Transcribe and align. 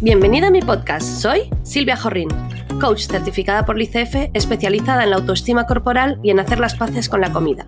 Bienvenida 0.00 0.46
a 0.46 0.50
mi 0.52 0.60
podcast. 0.60 1.04
Soy 1.04 1.50
Silvia 1.64 1.96
Jorrín, 1.96 2.28
coach 2.80 3.08
certificada 3.08 3.66
por 3.66 3.76
l'ICF, 3.76 4.30
especializada 4.32 5.02
en 5.02 5.10
la 5.10 5.16
autoestima 5.16 5.66
corporal 5.66 6.20
y 6.22 6.30
en 6.30 6.38
hacer 6.38 6.60
las 6.60 6.76
paces 6.76 7.08
con 7.08 7.20
la 7.20 7.32
comida. 7.32 7.66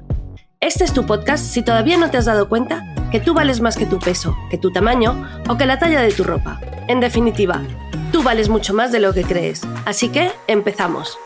Este 0.61 0.85
es 0.85 0.93
tu 0.93 1.05
podcast 1.07 1.45
si 1.45 1.63
todavía 1.63 1.97
no 1.97 2.09
te 2.09 2.19
has 2.19 2.27
dado 2.27 2.49
cuenta 2.49 2.95
que 3.11 3.19
tú 3.19 3.35
vales 3.35 3.61
más 3.61 3.77
que 3.77 3.85
tu 3.85 3.99
peso, 3.99 4.37
que 4.49 4.59
tu 4.59 4.71
tamaño 4.71 5.29
o 5.49 5.57
que 5.57 5.67
la 5.67 5.81
talla 5.81 6.03
de 6.03 6.13
tu 6.13 6.23
ropa. 6.23 6.61
En 6.87 7.01
definitiva, 7.01 7.63
tú 8.13 8.23
vales 8.23 8.49
mucho 8.49 8.75
más 8.75 8.93
de 8.93 9.01
lo 9.01 9.13
que 9.13 9.25
crees. 9.25 9.63
Así 9.85 10.11
que 10.11 10.31
empezamos. 10.47 11.19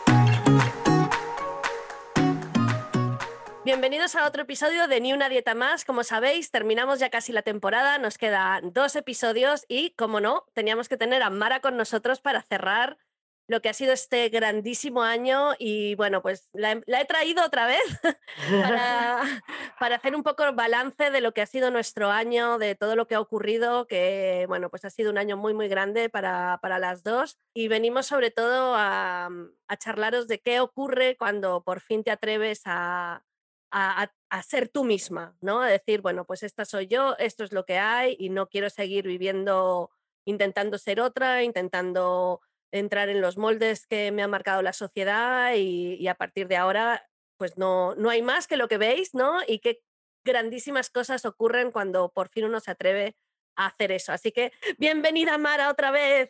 Bienvenidos 3.65 4.15
a 4.15 4.27
otro 4.27 4.43
episodio 4.43 4.87
de 4.87 5.01
Ni 5.01 5.11
una 5.11 5.27
dieta 5.27 5.55
más. 5.55 5.85
Como 5.85 6.03
sabéis, 6.03 6.51
terminamos 6.51 6.99
ya 6.99 7.09
casi 7.09 7.31
la 7.31 7.41
temporada, 7.41 7.97
nos 7.97 8.19
quedan 8.19 8.73
dos 8.73 8.95
episodios 8.95 9.65
y, 9.67 9.89
como 9.95 10.19
no, 10.19 10.45
teníamos 10.53 10.87
que 10.87 10.97
tener 10.97 11.23
a 11.23 11.31
Mara 11.31 11.61
con 11.61 11.75
nosotros 11.75 12.21
para 12.21 12.43
cerrar 12.43 12.99
lo 13.47 13.63
que 13.63 13.69
ha 13.69 13.73
sido 13.73 13.91
este 13.91 14.29
grandísimo 14.29 15.01
año 15.01 15.53
y 15.57 15.95
bueno, 15.95 16.21
pues 16.21 16.47
la, 16.53 16.73
he 16.85 17.05
traído 17.05 17.43
otra 17.43 17.65
vez 17.65 17.81
para, 18.51 19.23
para, 19.79 19.95
hacer 19.95 20.15
un 20.15 20.21
poco 20.21 20.43
balance 20.53 21.09
de 21.09 21.21
lo 21.21 21.33
que 21.33 21.41
ha 21.41 21.47
sido 21.47 21.71
nuestro 21.71 22.11
año, 22.11 22.59
de 22.59 22.75
todo 22.75 22.95
lo 22.95 23.07
que 23.07 23.15
ha 23.15 23.19
ocurrido, 23.19 23.87
que 23.87 24.45
bueno, 24.47 24.69
pues 24.69 24.85
ha 24.85 24.91
sido 24.91 25.09
un 25.09 25.17
año 25.17 25.37
muy, 25.37 25.55
muy 25.55 25.69
grande 25.69 26.09
para, 26.09 26.59
para 26.61 26.77
las 26.77 27.01
dos 27.01 27.39
y 27.51 27.67
venimos 27.67 28.05
sobre 28.05 28.29
todo 28.29 28.75
a, 28.75 29.27
a 29.67 29.77
charlaros 29.77 30.27
de 30.27 30.39
qué 30.39 30.59
ocurre 30.59 31.17
cuando 31.17 31.63
por 31.63 31.81
fin 31.81 32.03
te 32.03 32.11
atreves 32.11 32.61
a, 32.65 33.23
a, 33.75 34.41
ser 34.43 34.69
tú 34.69 34.83
misma, 34.83 35.35
¿no? 35.41 35.61
A 35.61 35.67
decir, 35.67 36.01
bueno, 36.01 36.25
pues 36.25 36.43
esta 36.43 36.65
soy 36.65 36.87
yo, 36.87 37.15
esto 37.19 37.43
es 37.43 37.51
lo 37.51 37.65
que 37.65 37.77
hay 37.77 38.15
y 38.19 38.29
no 38.29 38.47
quiero 38.47 38.69
seguir 38.69 39.05
viviendo 39.05 39.91
intentando 40.25 40.77
ser 40.77 41.01
otra, 41.01 41.43
intentando 41.43 42.41
entrar 42.71 43.09
en 43.09 43.21
los 43.21 43.37
moldes 43.37 43.85
que 43.85 44.11
me 44.11 44.23
ha 44.23 44.27
marcado 44.27 44.61
la 44.61 44.73
sociedad 44.73 45.53
y, 45.55 46.07
a 46.07 46.15
partir 46.15 46.47
de 46.47 46.57
ahora, 46.57 47.07
pues 47.37 47.57
no, 47.57 47.95
no 47.95 48.09
hay 48.09 48.21
más 48.21 48.47
que 48.47 48.57
lo 48.57 48.67
que 48.67 48.77
veis, 48.77 49.13
¿no? 49.13 49.39
Y 49.45 49.59
qué 49.59 49.81
grandísimas 50.23 50.89
cosas 50.89 51.25
ocurren 51.25 51.71
cuando 51.71 52.09
por 52.09 52.29
fin 52.29 52.45
uno 52.45 52.59
se 52.59 52.71
atreve 52.71 53.15
a 53.55 53.67
hacer 53.67 53.91
eso. 53.91 54.11
Así 54.11 54.31
que 54.31 54.51
bienvenida 54.77 55.37
Mara 55.37 55.69
otra 55.69 55.91
vez. 55.91 56.29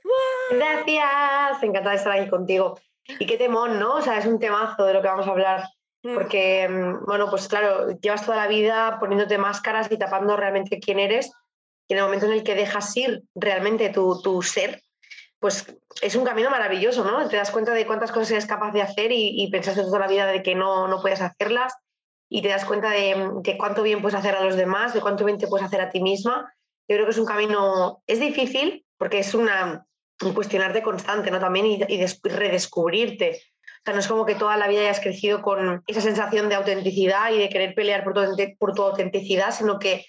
Gracias, 0.52 1.64
encantada 1.64 1.92
de 1.92 1.98
estar 1.98 2.20
aquí 2.20 2.30
contigo. 2.30 2.78
Y 3.08 3.26
qué 3.26 3.38
temón, 3.38 3.80
¿no? 3.80 3.96
O 3.96 4.02
sea, 4.02 4.18
es 4.18 4.26
un 4.26 4.40
temazo 4.40 4.86
de 4.86 4.94
lo 4.94 5.02
que 5.02 5.08
vamos 5.08 5.28
a 5.28 5.32
hablar. 5.32 5.64
Porque, 6.14 6.68
mm, 6.70 7.06
bueno, 7.06 7.30
pues 7.30 7.48
claro, 7.48 7.92
llevas 8.00 8.26
toda 8.26 8.38
la 8.38 8.48
vida 8.48 8.98
poniéndote 9.00 9.38
máscaras 9.38 9.92
y 9.92 9.98
tapando 9.98 10.36
realmente 10.36 10.80
quién 10.80 11.00
eres. 11.00 11.32
Y 11.88 11.94
en 11.94 12.00
el 12.00 12.06
momento 12.06 12.26
en 12.26 12.34
el 12.34 12.44
que 12.44 12.56
dejas 12.56 12.96
ir 12.98 13.24
realmente 13.34 13.90
tu, 13.90 14.22
tu 14.22 14.42
ser, 14.42 14.82
pues 15.40 15.66
es 16.02 16.16
un 16.16 16.26
camino 16.26 16.50
maravilloso, 16.50 17.04
¿no? 17.04 17.28
Te 17.28 17.38
das 17.38 17.52
cuenta 17.52 17.74
de 17.74 17.86
cuántas 17.86 18.12
cosas 18.12 18.32
eres 18.32 18.46
capaz 18.46 18.72
de 18.72 18.82
hacer 18.82 19.12
y, 19.12 19.44
y 19.44 19.50
pensaste 19.52 19.82
toda 19.82 20.00
la 20.00 20.08
vida 20.08 20.26
de 20.28 20.42
que 20.42 20.56
no, 20.56 20.88
no 20.88 21.02
puedes 21.02 21.22
hacerlas 21.22 21.74
y 22.30 22.42
te 22.42 22.48
das 22.50 22.66
cuenta 22.66 22.90
de, 22.90 23.32
de, 23.44 23.58
cuánto 23.58 23.84
bien 23.84 24.02
puedes 24.02 24.18
hacer 24.18 24.36
a 24.36 24.44
los 24.44 24.56
demás, 24.56 24.94
de 24.94 25.02
cuánto 25.02 25.26
bien 25.26 25.38
te 25.38 25.48
puedes 25.48 25.66
hacer 25.66 25.82
a 25.82 25.90
ti 25.90 26.02
misma. 26.02 26.52
Yo 26.88 26.96
creo 26.96 27.06
que 27.06 27.12
es 27.12 27.18
un 27.18 27.26
camino, 27.26 28.02
es 28.08 28.20
difícil 28.20 28.86
porque 28.98 29.20
es 29.20 29.34
una, 29.36 29.86
un 30.24 30.34
cuestionarte 30.34 30.82
constante, 30.82 31.30
¿no? 31.30 31.40
También 31.40 31.66
y, 31.66 31.80
y 31.88 32.06
redescubrirte 32.24 33.42
sea, 33.86 33.94
no 33.94 34.00
es 34.00 34.08
como 34.08 34.26
que 34.26 34.36
toda 34.36 34.58
la 34.58 34.68
vida 34.68 34.82
hayas 34.82 35.00
crecido 35.00 35.42
con 35.42 35.84
esa 35.88 36.02
sensación 36.02 36.50
de 36.50 36.56
autenticidad 36.56 37.32
y 37.32 37.38
de 37.38 37.50
querer 37.50 37.76
pelear 37.76 38.04
por 38.04 38.14
tu, 38.14 38.22
por 38.58 38.80
autenticidad, 38.80 39.52
sino 39.52 39.80
que 39.80 40.06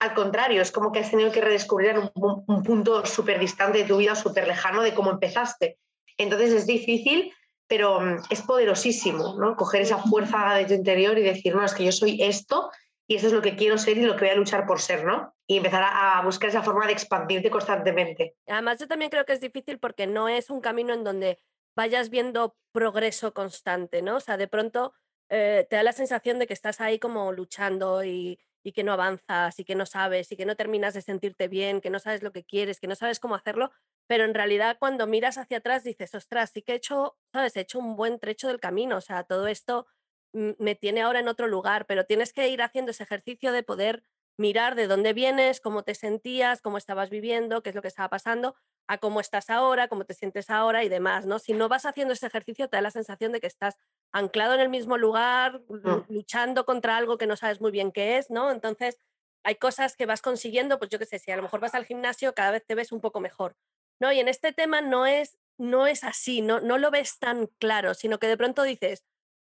al 0.00 0.14
contrario, 0.14 0.62
es 0.62 0.70
como 0.70 0.92
que 0.92 1.00
has 1.00 1.10
tenido 1.10 1.32
que 1.32 1.40
redescubrir 1.40 1.98
un, 1.98 2.44
un 2.46 2.62
punto 2.62 3.04
súper 3.04 3.40
distante 3.40 3.78
de 3.78 3.84
tu 3.84 3.96
vida, 3.96 4.14
súper 4.14 4.46
lejano 4.46 4.82
de 4.82 4.94
cómo 4.94 5.10
empezaste. 5.10 5.78
Entonces 6.16 6.52
es 6.52 6.66
difícil, 6.66 7.32
pero 7.68 8.00
mm, 8.00 8.16
es 8.30 8.42
poderosísimo, 8.42 9.36
¿no? 9.38 9.56
Coger 9.56 9.82
esa 9.82 9.98
fuerza 9.98 10.54
de 10.54 10.66
tu 10.66 10.74
interior 10.74 11.16
y 11.18 11.22
decir, 11.22 11.54
no, 11.54 11.64
es 11.64 11.74
que 11.74 11.84
yo 11.84 11.92
soy 11.92 12.22
esto 12.22 12.70
y 13.06 13.16
esto 13.16 13.28
es 13.28 13.32
lo 13.32 13.42
que 13.42 13.56
quiero 13.56 13.78
ser 13.78 13.96
y 13.98 14.02
lo 14.02 14.16
que 14.16 14.26
voy 14.26 14.30
a 14.30 14.36
luchar 14.36 14.66
por 14.66 14.80
ser, 14.80 15.04
¿no? 15.04 15.34
Y 15.46 15.56
empezar 15.56 15.82
a, 15.84 16.20
buscar 16.22 16.50
esa 16.50 16.62
forma 16.62 16.86
de 16.86 16.92
expandirte 16.92 17.50
constantemente. 17.50 18.34
Además, 18.46 18.78
yo 18.78 18.86
también 18.86 19.10
creo 19.10 19.24
que 19.24 19.32
es 19.32 19.40
difícil 19.40 19.78
porque 19.78 20.06
no 20.06 20.28
es 20.28 20.50
un 20.50 20.60
camino 20.60 20.92
en 20.92 21.04
donde 21.04 21.38
vayas 21.78 22.10
viendo 22.10 22.56
progreso 22.72 23.32
constante, 23.32 24.02
¿no? 24.02 24.16
O 24.16 24.20
sea, 24.20 24.36
de 24.36 24.48
pronto 24.48 24.94
eh, 25.28 25.64
te 25.70 25.76
da 25.76 25.84
la 25.84 25.92
sensación 25.92 26.40
de 26.40 26.48
que 26.48 26.52
estás 26.52 26.80
ahí 26.80 26.98
como 26.98 27.30
luchando 27.30 28.02
y, 28.02 28.40
y, 28.64 28.72
que 28.72 28.82
no 28.82 28.92
avanzas 28.92 29.60
y 29.60 29.64
que 29.64 29.76
no 29.76 29.86
sabes 29.86 30.32
y 30.32 30.36
que 30.36 30.44
no 30.44 30.56
terminas 30.56 30.94
de 30.94 31.02
sentirte 31.02 31.46
bien, 31.46 31.80
que 31.80 31.90
no 31.90 32.00
sabes 32.00 32.24
lo 32.24 32.32
que 32.32 32.42
quieres, 32.42 32.80
que 32.80 32.88
no 32.88 32.96
sabes 32.96 33.20
cómo 33.20 33.36
hacerlo, 33.36 33.70
pero 34.08 34.24
en 34.24 34.34
realidad 34.34 34.76
cuando 34.80 35.06
miras 35.06 35.38
hacia 35.38 35.58
atrás 35.58 35.84
dices, 35.84 36.12
ostras, 36.16 36.50
sí 36.52 36.62
que 36.62 36.72
he 36.72 36.76
hecho, 36.76 37.16
¿sabes? 37.32 37.54
He 37.54 37.60
hecho 37.60 37.78
un 37.78 37.94
buen 37.94 38.18
trecho 38.18 38.48
del 38.48 38.58
camino, 38.58 38.96
o 38.96 39.00
sea, 39.00 39.22
todo 39.22 39.46
esto 39.46 39.86
me 40.32 40.74
tiene 40.74 41.02
ahora 41.02 41.20
en 41.20 41.28
otro 41.28 41.46
lugar, 41.46 41.86
pero 41.86 42.06
tienes 42.06 42.32
que 42.32 42.48
ir 42.48 42.60
haciendo 42.60 42.90
ese 42.90 43.04
ejercicio 43.04 43.52
de 43.52 43.62
poder 43.62 44.02
mirar 44.38 44.74
de 44.76 44.86
dónde 44.86 45.12
vienes, 45.12 45.60
cómo 45.60 45.82
te 45.82 45.94
sentías, 45.94 46.62
cómo 46.62 46.78
estabas 46.78 47.10
viviendo, 47.10 47.62
qué 47.62 47.70
es 47.70 47.74
lo 47.74 47.82
que 47.82 47.88
estaba 47.88 48.08
pasando, 48.08 48.54
a 48.86 48.98
cómo 48.98 49.20
estás 49.20 49.50
ahora, 49.50 49.88
cómo 49.88 50.04
te 50.04 50.14
sientes 50.14 50.48
ahora 50.48 50.84
y 50.84 50.88
demás, 50.88 51.26
¿no? 51.26 51.38
Si 51.38 51.52
no 51.52 51.68
vas 51.68 51.84
haciendo 51.84 52.14
ese 52.14 52.26
ejercicio, 52.26 52.68
te 52.68 52.76
da 52.76 52.82
la 52.82 52.90
sensación 52.90 53.32
de 53.32 53.40
que 53.40 53.48
estás 53.48 53.76
anclado 54.12 54.54
en 54.54 54.60
el 54.60 54.68
mismo 54.70 54.96
lugar, 54.96 55.60
mm. 55.68 56.12
luchando 56.12 56.64
contra 56.64 56.96
algo 56.96 57.18
que 57.18 57.26
no 57.26 57.36
sabes 57.36 57.60
muy 57.60 57.70
bien 57.70 57.92
qué 57.92 58.16
es, 58.16 58.30
¿no? 58.30 58.50
Entonces, 58.50 58.98
hay 59.44 59.56
cosas 59.56 59.96
que 59.96 60.06
vas 60.06 60.22
consiguiendo, 60.22 60.78
pues 60.78 60.90
yo 60.90 60.98
qué 60.98 61.06
sé, 61.06 61.18
si 61.18 61.30
a 61.30 61.36
lo 61.36 61.42
mejor 61.42 61.60
vas 61.60 61.74
al 61.74 61.84
gimnasio, 61.84 62.34
cada 62.34 62.52
vez 62.52 62.64
te 62.64 62.74
ves 62.74 62.92
un 62.92 63.00
poco 63.00 63.20
mejor, 63.20 63.56
¿no? 64.00 64.12
Y 64.12 64.20
en 64.20 64.28
este 64.28 64.52
tema 64.52 64.80
no 64.80 65.04
es, 65.04 65.36
no 65.58 65.86
es 65.86 66.04
así, 66.04 66.42
no, 66.42 66.60
no 66.60 66.78
lo 66.78 66.90
ves 66.90 67.18
tan 67.18 67.48
claro, 67.58 67.94
sino 67.94 68.18
que 68.18 68.28
de 68.28 68.36
pronto 68.36 68.62
dices, 68.62 69.04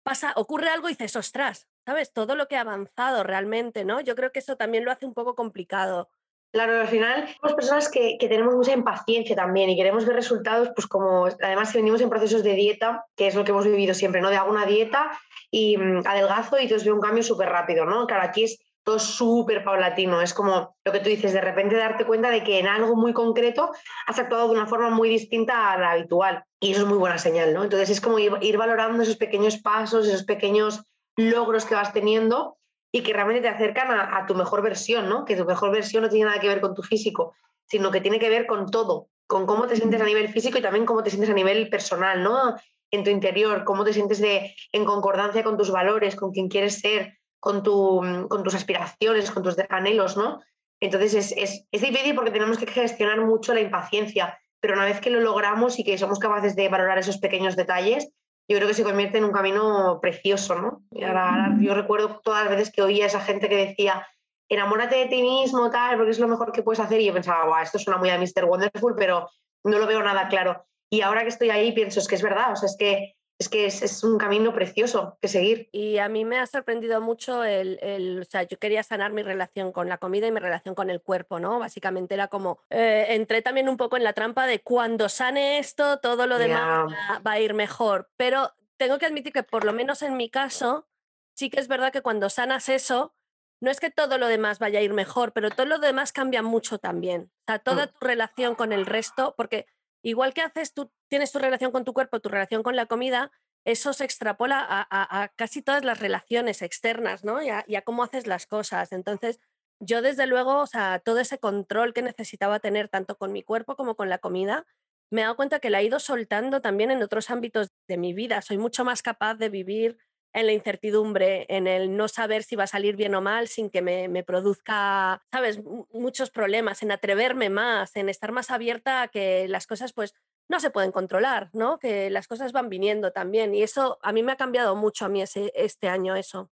pasa, 0.02 0.32
ocurre 0.36 0.68
algo 0.68 0.88
y 0.88 0.92
dices, 0.92 1.16
ostras, 1.16 1.68
¿sabes? 1.88 2.12
Todo 2.12 2.36
lo 2.36 2.48
que 2.48 2.56
ha 2.56 2.60
avanzado 2.60 3.22
realmente, 3.22 3.86
¿no? 3.86 4.02
Yo 4.02 4.14
creo 4.14 4.30
que 4.30 4.40
eso 4.40 4.58
también 4.58 4.84
lo 4.84 4.90
hace 4.90 5.06
un 5.06 5.14
poco 5.14 5.34
complicado. 5.34 6.10
Claro, 6.52 6.78
al 6.78 6.86
final 6.86 7.26
somos 7.40 7.54
personas 7.54 7.88
que, 7.88 8.18
que, 8.20 8.28
tenemos 8.28 8.54
mucha 8.54 8.74
impaciencia 8.74 9.34
también 9.34 9.70
y 9.70 9.76
queremos 9.76 10.04
ver 10.04 10.14
resultados, 10.14 10.68
pues 10.76 10.86
como 10.86 11.24
además 11.24 11.72
que 11.72 11.78
venimos 11.78 12.02
en 12.02 12.10
procesos 12.10 12.42
de 12.42 12.52
dieta, 12.52 13.06
que 13.16 13.28
es 13.28 13.34
lo 13.34 13.42
que 13.42 13.52
hemos 13.52 13.64
vivido 13.64 13.94
siempre, 13.94 14.20
¿no? 14.20 14.28
De 14.28 14.36
hago 14.36 14.50
una 14.50 14.66
dieta 14.66 15.18
y 15.50 15.78
mm, 15.78 16.02
adelgazo 16.06 16.58
y 16.58 16.64
entonces 16.64 16.84
veo 16.84 16.94
un 16.94 17.00
cambio 17.00 17.22
súper 17.22 17.48
rápido, 17.48 17.86
¿no? 17.86 18.06
Claro, 18.06 18.22
aquí 18.22 18.44
es 18.44 18.58
todo 18.84 18.98
súper 18.98 19.64
paulatino, 19.64 20.20
es 20.20 20.34
como 20.34 20.76
lo 20.84 20.92
que 20.92 21.00
tú 21.00 21.08
dices, 21.08 21.32
de 21.32 21.40
repente 21.40 21.74
darte 21.74 22.04
cuenta 22.04 22.28
de 22.30 22.44
que 22.44 22.58
en 22.58 22.66
algo 22.66 22.96
muy 22.96 23.14
concreto 23.14 23.70
has 24.06 24.18
actuado 24.18 24.48
de 24.48 24.54
una 24.58 24.66
forma 24.66 24.90
muy 24.90 25.08
distinta 25.08 25.72
a 25.72 25.78
la 25.78 25.92
habitual 25.92 26.44
y 26.60 26.72
eso 26.72 26.82
es 26.82 26.86
muy 26.86 26.98
buena 26.98 27.16
señal, 27.16 27.54
¿no? 27.54 27.64
Entonces 27.64 27.88
es 27.88 28.00
como 28.02 28.18
ir 28.18 28.58
valorando 28.58 29.02
esos 29.02 29.16
pequeños 29.16 29.56
pasos, 29.56 30.06
esos 30.06 30.24
pequeños 30.24 30.82
logros 31.18 31.64
que 31.64 31.74
vas 31.74 31.92
teniendo 31.92 32.58
y 32.92 33.02
que 33.02 33.12
realmente 33.12 33.42
te 33.42 33.48
acercan 33.48 33.90
a, 33.90 34.24
tu 34.26 34.34
mejor 34.34 34.62
versión, 34.62 35.08
¿no? 35.08 35.24
Que 35.24 35.36
tu 35.36 35.44
mejor 35.44 35.72
versión 35.72 36.04
no 36.04 36.08
tiene 36.08 36.26
nada 36.26 36.40
que 36.40 36.48
ver 36.48 36.60
con 36.60 36.74
tu 36.74 36.82
físico, 36.82 37.34
sino 37.66 37.90
que 37.90 38.00
tiene 38.00 38.18
que 38.18 38.30
ver 38.30 38.46
con 38.46 38.70
todo, 38.70 39.08
con 39.26 39.44
cómo 39.44 39.66
te 39.66 39.76
sientes 39.76 40.00
a 40.00 40.04
nivel 40.04 40.28
físico 40.28 40.58
y 40.58 40.62
también 40.62 40.86
cómo 40.86 41.02
te 41.02 41.10
sientes 41.10 41.28
a 41.28 41.34
nivel 41.34 41.68
personal, 41.68 42.22
¿no? 42.22 42.54
En 42.90 43.04
tu 43.04 43.10
interior, 43.10 43.64
cómo 43.64 43.84
te 43.84 43.92
sientes 43.92 44.20
de, 44.20 44.54
en 44.72 44.84
concordancia 44.84 45.42
con 45.42 45.58
tus 45.58 45.70
valores, 45.70 46.14
con 46.14 46.30
quien 46.30 46.48
quieres 46.48 46.78
ser, 46.78 47.18
con, 47.40 47.62
tu, 47.64 48.00
con 48.28 48.42
tus 48.44 48.54
aspiraciones, 48.54 49.30
con 49.32 49.42
tus 49.42 49.56
anhelos, 49.68 50.16
¿no? 50.16 50.40
Entonces 50.80 51.14
es, 51.14 51.32
es, 51.36 51.66
es 51.72 51.80
difícil 51.82 52.14
porque 52.14 52.30
tenemos 52.30 52.58
que 52.58 52.66
gestionar 52.66 53.20
mucho 53.20 53.52
la 53.52 53.60
impaciencia, 53.60 54.38
pero 54.60 54.74
una 54.74 54.84
vez 54.84 55.00
que 55.00 55.10
lo 55.10 55.20
logramos 55.20 55.80
y 55.80 55.84
que 55.84 55.98
somos 55.98 56.20
capaces 56.20 56.54
de 56.54 56.68
valorar 56.68 56.98
esos 56.98 57.18
pequeños 57.18 57.56
detalles, 57.56 58.08
yo 58.48 58.56
creo 58.56 58.66
que 58.66 58.74
se 58.74 58.82
convierte 58.82 59.18
en 59.18 59.24
un 59.24 59.32
camino 59.32 59.98
precioso, 60.00 60.54
¿no? 60.54 60.82
Y 60.90 61.04
ahora, 61.04 61.54
yo 61.60 61.74
recuerdo 61.74 62.20
todas 62.24 62.44
las 62.44 62.56
veces 62.56 62.72
que 62.72 62.80
oía 62.80 63.04
a 63.04 63.08
esa 63.08 63.20
gente 63.20 63.48
que 63.48 63.56
decía, 63.56 64.08
enamórate 64.48 64.96
de 64.96 65.06
ti 65.06 65.22
mismo, 65.22 65.70
tal, 65.70 65.96
porque 65.96 66.12
es 66.12 66.18
lo 66.18 66.28
mejor 66.28 66.50
que 66.52 66.62
puedes 66.62 66.80
hacer. 66.80 67.00
Y 67.00 67.04
yo 67.04 67.12
pensaba, 67.12 67.44
guau, 67.44 67.62
esto 67.62 67.78
suena 67.78 67.98
muy 67.98 68.08
a 68.08 68.18
Mr. 68.18 68.46
Wonderful, 68.46 68.94
pero 68.96 69.28
no 69.64 69.78
lo 69.78 69.86
veo 69.86 70.02
nada 70.02 70.28
claro. 70.28 70.64
Y 70.90 71.02
ahora 71.02 71.22
que 71.22 71.28
estoy 71.28 71.50
ahí 71.50 71.72
pienso, 71.72 72.00
es 72.00 72.08
que 72.08 72.14
es 72.14 72.22
verdad, 72.22 72.52
o 72.52 72.56
sea, 72.56 72.66
es 72.66 72.76
que 72.78 73.17
es 73.38 73.48
que 73.48 73.66
es, 73.66 74.02
un 74.02 74.18
camino 74.18 74.52
precioso 74.52 75.16
que 75.22 75.28
seguir. 75.28 75.68
Y 75.70 75.98
a 75.98 76.08
mí 76.08 76.24
me 76.24 76.38
ha 76.38 76.46
sorprendido 76.46 77.00
mucho 77.00 77.44
el, 77.44 77.78
el, 77.82 78.20
o 78.20 78.24
sea, 78.24 78.42
yo 78.42 78.58
quería 78.58 78.82
sanar 78.82 79.12
mi 79.12 79.22
relación 79.22 79.72
con 79.72 79.88
la 79.88 79.98
comida 79.98 80.26
y 80.26 80.32
mi 80.32 80.40
relación 80.40 80.74
con 80.74 80.90
el 80.90 81.00
cuerpo, 81.00 81.38
¿no? 81.38 81.58
Básicamente 81.60 82.14
era 82.14 82.28
como, 82.28 82.58
eh, 82.70 83.06
entré 83.10 83.40
también 83.40 83.68
un 83.68 83.76
poco 83.76 83.96
en 83.96 84.04
la 84.04 84.12
trampa 84.12 84.46
de 84.46 84.60
cuando 84.60 85.08
sane 85.08 85.58
esto, 85.58 86.00
todo 86.00 86.26
lo 86.26 86.38
demás 86.38 86.92
va, 86.92 87.18
va, 87.24 87.32
a 87.32 87.40
ir 87.40 87.54
mejor. 87.54 88.10
Pero 88.16 88.52
tengo 88.76 88.98
que 88.98 89.06
admitir 89.06 89.32
que 89.32 89.44
por 89.44 89.64
lo 89.64 89.72
menos 89.72 90.02
en 90.02 90.16
mi 90.16 90.30
caso, 90.30 90.88
sí 91.34 91.48
que 91.48 91.60
es 91.60 91.68
verdad 91.68 91.92
que 91.92 92.02
cuando 92.02 92.30
sanas 92.30 92.68
eso, 92.68 93.14
no 93.60 93.70
es 93.70 93.80
que 93.80 93.90
todo 93.90 94.18
lo 94.18 94.28
demás 94.28 94.58
vaya 94.58 94.78
a 94.78 94.82
ir 94.82 94.92
mejor, 94.92 95.32
pero 95.32 95.50
todo 95.50 95.66
lo 95.66 95.78
demás 95.78 96.12
cambia 96.12 96.42
mucho 96.42 96.78
también. 96.78 97.30
O 97.42 97.44
sea, 97.46 97.58
toda 97.58 97.86
mm. 97.86 97.88
tu 97.90 98.04
relación 98.04 98.54
con 98.54 98.72
el 98.72 98.86
resto, 98.86 99.34
porque 99.36 99.66
igual 100.02 100.34
que 100.34 100.42
haces 100.42 100.74
tú, 100.74 100.92
tienes 101.08 101.32
tu 101.32 101.38
relación 101.38 101.72
con 101.72 101.84
tu 101.84 101.92
cuerpo, 101.92 102.20
tu 102.20 102.28
relación 102.28 102.62
con 102.62 102.76
la 102.76 102.86
comida, 102.86 103.30
eso 103.64 103.92
se 103.92 104.04
extrapola 104.04 104.64
a, 104.68 105.28
casi 105.36 105.62
todas 105.62 105.84
las 105.84 106.00
relaciones 106.00 106.62
externas, 106.62 107.24
¿no? 107.24 107.42
Y 107.42 107.50
a, 107.50 107.82
cómo 107.82 108.02
haces 108.02 108.26
las 108.26 108.46
cosas. 108.46 108.92
Entonces, 108.92 109.40
yo 109.80 110.00
desde 110.02 110.26
luego, 110.26 110.60
o 110.60 110.66
sea, 110.66 111.00
todo 111.00 111.20
ese 111.20 111.38
control 111.38 111.92
que 111.92 112.02
necesitaba 112.02 112.60
tener 112.60 112.88
tanto 112.88 113.16
con 113.16 113.32
mi 113.32 113.42
cuerpo 113.42 113.76
como 113.76 113.94
con 113.94 114.08
la 114.08 114.18
comida, 114.18 114.66
me 115.10 115.20
he 115.20 115.24
dado 115.24 115.36
cuenta 115.36 115.60
que 115.60 115.70
la 115.70 115.80
he 115.80 115.84
ido 115.84 116.00
soltando 116.00 116.60
también 116.60 116.90
en 116.90 117.02
otros 117.02 117.30
ámbitos 117.30 117.68
de 117.86 117.96
mi 117.96 118.12
vida. 118.12 118.42
Soy 118.42 118.58
mucho 118.58 118.84
más 118.84 119.02
capaz 119.02 119.34
de 119.34 119.48
vivir 119.48 119.98
en 120.34 120.46
la 120.46 120.52
incertidumbre, 120.52 121.46
en 121.48 121.66
el 121.66 121.96
no 121.96 122.08
saber 122.08 122.42
si 122.42 122.56
va 122.56 122.64
a 122.64 122.68
salir 122.68 122.96
bien 122.96 123.14
o 123.14 123.20
mal 123.20 123.48
sin 123.48 123.70
que 123.70 123.82
me, 123.82 124.22
produzca, 124.24 125.22
sabes, 125.32 125.60
muchos 125.92 126.30
problemas, 126.30 126.82
en 126.82 126.92
atreverme 126.92 127.48
más, 127.48 127.96
en 127.96 128.08
estar 128.08 128.32
más 128.32 128.50
abierta 128.50 129.02
a 129.02 129.08
que 129.08 129.48
las 129.48 129.66
cosas 129.66 129.92
pues 129.92 130.14
no 130.48 130.60
se 130.60 130.70
pueden 130.70 130.92
controlar, 130.92 131.50
¿no? 131.52 131.78
Que 131.78 132.10
las 132.10 132.26
cosas 132.26 132.52
van 132.52 132.68
viniendo 132.68 133.12
también. 133.12 133.54
Y 133.54 133.62
eso 133.62 133.98
a 134.02 134.12
mí 134.12 134.22
me 134.22 134.32
ha 134.32 134.36
cambiado 134.36 134.74
mucho 134.76 135.04
a 135.04 135.08
mí 135.08 135.22
ese, 135.22 135.52
este 135.54 135.88
año 135.88 136.16
eso. 136.16 136.50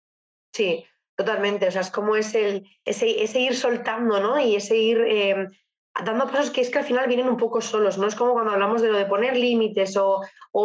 Sí, 0.52 0.84
totalmente. 1.16 1.68
O 1.68 1.70
sea, 1.70 1.80
es 1.80 1.90
como 1.90 2.16
ese, 2.16 2.62
ese 2.84 3.40
ir 3.40 3.56
soltando, 3.56 4.20
¿no? 4.20 4.38
Y 4.38 4.56
ese 4.56 4.76
ir 4.76 4.98
em, 5.00 5.48
dando 6.04 6.26
pasos 6.26 6.50
que 6.50 6.60
es 6.60 6.70
que 6.70 6.78
al 6.78 6.84
final 6.84 7.06
vienen 7.08 7.28
un 7.28 7.36
poco 7.36 7.60
solos, 7.60 7.98
¿no? 7.98 8.06
Es 8.06 8.14
como 8.14 8.32
cuando 8.32 8.52
hablamos 8.52 8.82
de 8.82 8.88
lo 8.88 8.98
de 8.98 9.06
poner 9.06 9.36
límites 9.36 9.96
o, 9.96 10.20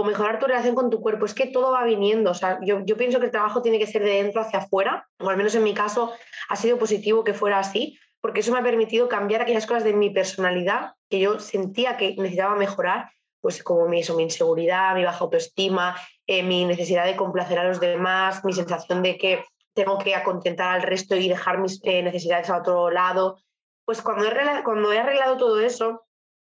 mejorar 0.06 0.40
tu 0.40 0.48
relación 0.48 0.76
con 0.76 0.90
tu 0.90 1.02
cuerpo, 1.02 1.26
es 1.26 1.34
que 1.34 1.48
todo 1.48 1.72
va 1.72 1.84
viniendo, 1.84 2.32
o 2.32 2.34
sea, 2.34 2.60
yo, 2.64 2.84
yo, 2.84 2.98
pienso 2.98 3.20
que 3.20 3.28
el 3.28 3.32
trabajo 3.32 3.62
tiene 3.62 3.78
que 3.78 3.86
ser 3.86 4.04
de 4.04 4.24
dentro 4.24 4.42
hacia 4.42 4.60
afuera, 4.60 5.08
o 5.20 5.30
al 5.30 5.38
menos 5.38 5.54
en 5.54 5.64
mi 5.64 5.76
caso 5.76 6.12
ha 6.50 6.56
sido 6.56 6.80
positivo 6.80 7.24
que 7.24 7.36
fuera 7.36 7.60
así, 7.60 8.00
porque 8.24 8.40
eso 8.40 8.54
me 8.54 8.60
ha 8.60 8.64
permitido 8.64 9.10
cambiar 9.10 9.42
aquellas 9.42 9.66
cosas 9.66 9.84
de 9.84 9.92
mi 9.92 10.10
personalidad 10.10 10.94
que 11.10 11.20
yo 11.20 11.42
sentía 11.42 11.98
que 11.98 12.16
necesitaba 12.16 12.56
mejorar, 12.56 13.12
pues 13.42 13.62
como 13.62 13.86
mi, 13.90 14.00
eso, 14.00 14.16
mi 14.16 14.24
inseguridad, 14.24 14.96
mi 14.96 15.04
baja 15.04 15.26
autoestima, 15.26 15.98
eh, 16.26 16.42
mi 16.42 16.64
necesidad 16.64 17.04
de 17.06 17.18
complacer 17.18 17.60
a 17.60 17.66
los 17.66 17.82
demás, 17.82 18.46
mi 18.46 18.54
sensación 18.54 19.04
de 19.04 19.18
que 19.18 19.44
tengo 19.76 19.98
que 19.98 20.16
acontentar 20.16 20.74
al 20.74 20.84
resto 20.84 21.18
y 21.18 21.28
dejar 21.28 21.58
mis 21.60 21.82
eh, 21.84 22.02
necesidades 22.02 22.50
a 22.50 22.60
otro 22.60 22.90
lado, 22.90 23.40
pues 23.84 24.02
cuando 24.02 24.26
he, 24.26 24.64
cuando 24.64 24.94
he 24.94 25.00
arreglado 25.00 25.36
todo 25.36 25.60
eso, 25.60 26.06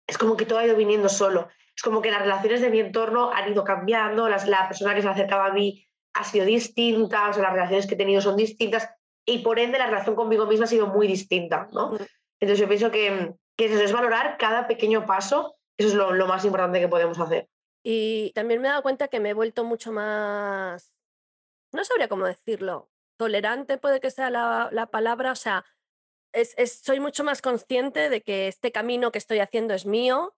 es 0.08 0.18
como 0.18 0.36
que 0.36 0.46
todo 0.46 0.60
ha 0.60 0.66
ido 0.66 0.76
viniendo 0.76 1.08
solo. 1.08 1.48
Es 1.74 1.84
como 1.84 2.02
que 2.02 2.12
las 2.12 2.22
relaciones 2.22 2.60
de 2.60 2.70
mi 2.70 2.82
entorno 2.82 3.32
han 3.32 3.50
ido 3.50 3.64
cambiando, 3.64 4.28
las, 4.28 4.46
la 4.46 4.68
persona 4.68 4.94
que 4.94 5.04
se 5.04 5.08
acercaba 5.08 5.46
a 5.46 5.54
mí 5.54 5.88
ha 6.16 6.26
sido 6.26 6.46
distinta, 6.46 7.30
o 7.30 7.34
sea, 7.34 7.44
las 7.44 7.54
relaciones 7.54 7.88
que 7.88 7.94
he 7.94 7.98
tenido 7.98 8.20
son 8.20 8.36
distintas 8.36 8.90
y 9.26 9.40
por 9.40 9.60
ende 9.60 9.78
la 9.78 9.88
relación 9.88 10.16
conmigo 10.16 10.46
misma 10.46 10.66
ha 10.66 10.68
sido 10.68 10.88
muy 10.88 11.08
distinta, 11.08 11.70
¿no? 11.72 11.98
Entonces 12.40 12.60
yo 12.60 12.68
pienso 12.68 12.92
que, 12.92 13.34
que 13.56 13.66
eso 13.66 13.82
es 13.82 13.92
valorar 13.92 14.38
cada 14.38 14.68
pequeño 14.68 15.06
paso, 15.06 15.56
eso 15.78 15.90
es 15.90 15.94
lo, 15.96 16.28
más 16.28 16.44
importante 16.46 16.80
que 16.80 16.88
podemos 16.88 17.20
hacer. 17.20 17.48
Y 17.84 18.32
también 18.34 18.62
me 18.62 18.68
he 18.68 18.72
dado 18.72 18.84
cuenta 18.84 19.08
que 19.08 19.20
me 19.20 19.30
he 19.30 19.34
vuelto 19.34 19.64
mucho 19.64 19.92
más, 19.92 20.94
no 21.72 21.84
sabría 21.84 22.08
cómo 22.08 22.26
decirlo, 22.26 22.90
tolerante 23.18 23.78
puede 23.78 24.00
que 24.00 24.12
sea 24.12 24.30
la, 24.30 24.70
la 24.72 24.88
palabra, 24.88 25.32
o 25.32 25.36
sea, 25.36 25.66
soy 26.66 27.00
mucho 27.00 27.24
más 27.24 27.42
consciente 27.42 28.10
de 28.10 28.22
que 28.22 28.48
este 28.48 28.72
camino 28.72 29.12
que 29.12 29.18
estoy 29.18 29.40
haciendo 29.40 29.74
es 29.74 29.86
mío, 29.86 30.36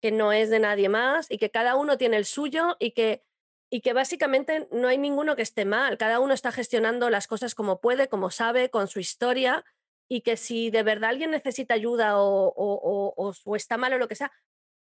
que 0.00 0.10
no 0.12 0.32
es 0.32 0.50
de 0.50 0.58
nadie 0.58 0.88
más 0.88 1.30
y 1.30 1.38
que 1.38 1.50
cada 1.50 1.76
uno 1.76 1.96
tiene 1.98 2.16
el 2.16 2.24
suyo 2.24 2.76
y 2.78 2.92
que, 2.92 3.24
y 3.74 3.80
que 3.80 3.92
básicamente 3.92 4.68
no 4.70 4.86
hay 4.86 4.98
ninguno 4.98 5.34
que 5.34 5.42
esté 5.42 5.64
mal. 5.64 5.98
Cada 5.98 6.20
uno 6.20 6.32
está 6.32 6.52
gestionando 6.52 7.10
las 7.10 7.26
cosas 7.26 7.56
como 7.56 7.80
puede, 7.80 8.06
como 8.06 8.30
sabe, 8.30 8.70
con 8.70 8.86
su 8.86 9.00
historia 9.00 9.64
y 10.08 10.20
que 10.20 10.36
si 10.36 10.70
de 10.70 10.84
verdad 10.84 11.10
alguien 11.10 11.32
necesita 11.32 11.74
ayuda 11.74 12.20
o, 12.20 12.52
o, 12.54 13.56
está 13.56 13.76
mal 13.76 13.92
o 13.92 13.98
lo 13.98 14.06
que 14.06 14.14
sea, 14.14 14.30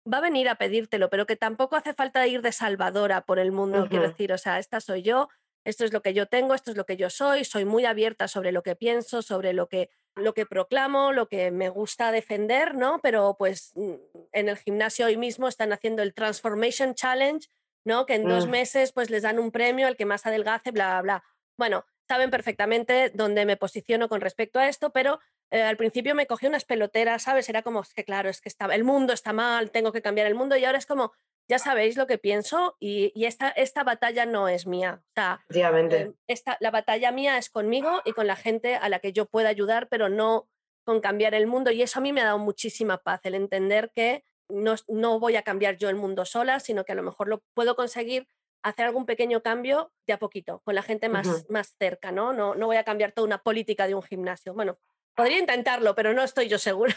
va 0.09 0.19
a 0.19 0.21
venir 0.21 0.47
a 0.47 0.55
pedírtelo, 0.55 1.09
pero 1.09 1.25
que 1.25 1.35
tampoco 1.35 1.75
hace 1.75 1.93
falta 1.93 2.25
ir 2.27 2.41
de 2.41 2.53
salvadora 2.53 3.25
por 3.25 3.39
el 3.39 3.51
mundo, 3.51 3.87
quiero 3.89 4.07
decir, 4.07 4.31
o 4.31 4.37
sea, 4.37 4.57
esta 4.57 4.79
soy 4.79 5.01
yo, 5.01 5.27
esto 5.65 5.83
es 5.83 5.91
lo 5.91 6.01
que 6.01 6.13
yo 6.13 6.27
tengo, 6.27 6.53
esto 6.53 6.71
es 6.71 6.77
lo 6.77 6.85
que 6.85 6.95
yo 6.95 7.09
soy, 7.09 7.43
soy 7.43 7.65
muy 7.65 7.83
abierta 7.83 8.29
sobre 8.29 8.53
lo 8.53 8.63
que 8.63 8.77
pienso, 8.77 9.21
sobre 9.21 9.51
lo 9.51 9.67
que 9.67 9.89
lo 10.15 10.33
que 10.33 10.45
proclamo, 10.45 11.11
lo 11.11 11.27
que 11.27 11.51
me 11.51 11.67
gusta 11.67 12.13
defender, 12.13 12.73
¿no? 12.73 12.99
Pero 13.03 13.35
pues 13.37 13.73
mm, 13.75 13.95
en 14.31 14.47
el 14.47 14.57
gimnasio 14.57 15.07
hoy 15.07 15.17
mismo 15.17 15.49
están 15.49 15.73
haciendo 15.73 16.03
el 16.03 16.13
Transformation 16.13 16.95
Challenge, 16.95 17.49
¿no? 17.87 18.05
Que 18.05 18.15
en 18.15 18.27
dos 18.27 18.45
mm. 18.45 18.49
meses 18.51 18.91
pues 18.91 19.09
les 19.09 19.23
dan 19.23 19.39
un 19.39 19.51
premio 19.51 19.87
al 19.87 19.95
que 19.95 20.05
más 20.05 20.25
adelgace, 20.25 20.71
bla, 20.71 20.89
bla, 20.89 21.01
bla. 21.01 21.23
Bueno, 21.57 21.85
saben 22.07 22.29
perfectamente 22.29 23.11
dónde 23.13 23.45
me 23.45 23.57
posiciono 23.57 24.09
con 24.09 24.21
respecto 24.21 24.59
a 24.59 24.67
esto, 24.67 24.91
pero 24.91 25.19
eh, 25.51 25.63
al 25.63 25.77
principio 25.77 26.13
me 26.13 26.27
cogí 26.27 26.45
unas 26.45 26.65
peloteras, 26.65 27.23
¿sabes? 27.23 27.49
Era 27.49 27.63
como, 27.63 27.81
es 27.81 27.93
que 27.93 28.03
claro, 28.03 28.29
es 28.29 28.41
que 28.41 28.49
está, 28.49 28.65
el 28.65 28.83
mundo 28.83 29.13
está 29.13 29.33
mal, 29.33 29.71
tengo 29.71 29.91
que 29.91 30.01
cambiar 30.01 30.27
el 30.27 30.35
mundo 30.35 30.55
y 30.57 30.65
ahora 30.65 30.77
es 30.77 30.85
como, 30.85 31.13
ya 31.49 31.59
sabéis 31.59 31.95
lo 31.95 32.07
que 32.07 32.17
pienso 32.17 32.75
y, 32.79 33.13
esta, 33.25 33.49
esta 33.49 33.83
batalla 33.83 34.25
no 34.25 34.49
es 34.49 34.67
mía. 34.67 35.01
O 35.15 35.53
em, 35.53 36.13
esta, 36.27 36.57
la 36.59 36.71
batalla 36.71 37.11
mía 37.11 37.37
es 37.37 37.49
conmigo 37.49 38.01
y 38.03 38.11
con 38.11 38.27
la 38.27 38.35
gente 38.35 38.75
a 38.75 38.89
la 38.89 38.99
que 38.99 39.13
yo 39.13 39.25
pueda 39.27 39.47
ayudar, 39.47 39.87
pero 39.87 40.09
no 40.09 40.49
con 40.83 40.99
cambiar 40.99 41.33
el 41.35 41.47
mundo. 41.47 41.71
Y 41.71 41.81
eso 41.81 41.99
a 41.99 42.01
mí 42.01 42.11
me 42.11 42.21
ha 42.21 42.25
dado 42.25 42.39
muchísima 42.39 42.97
paz, 42.97 43.21
el 43.23 43.35
entender 43.35 43.91
que 43.95 44.25
no, 44.49 44.75
no 44.87 45.19
voy 45.19 45.35
a 45.35 45.43
cambiar 45.43 45.77
yo 45.77 45.89
el 45.89 45.95
mundo 45.95 46.25
sola, 46.25 46.59
sino 46.59 46.85
que 46.85 46.93
a 46.93 46.95
lo 46.95 47.03
mejor 47.03 47.27
lo 47.27 47.43
puedo 47.53 47.75
conseguir 47.75 48.27
hacer 48.63 48.85
algún 48.85 49.05
pequeño 49.05 49.41
cambio 49.41 49.91
de 50.05 50.13
a 50.13 50.19
poquito, 50.19 50.61
con 50.63 50.75
la 50.75 50.81
gente 50.81 51.09
más, 51.09 51.45
más 51.49 51.75
cerca, 51.79 52.11
¿no? 52.11 52.33
¿no? 52.33 52.55
No 52.55 52.65
voy 52.65 52.77
a 52.77 52.83
cambiar 52.83 53.11
toda 53.11 53.27
una 53.27 53.37
política 53.37 53.87
de 53.87 53.95
un 53.95 54.01
gimnasio. 54.01 54.53
Bueno, 54.53 54.77
Podría 55.17 55.39
intentarlo, 55.39 55.95
pero 55.95 56.13
no 56.13 56.21
estoy 56.21 56.47
yo 56.47 56.59
segura. 56.59 56.95